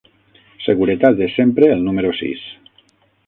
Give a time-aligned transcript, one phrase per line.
[0.67, 2.49] Seguretat és sempre el número sis.